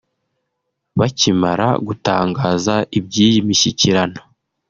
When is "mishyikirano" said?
3.47-4.19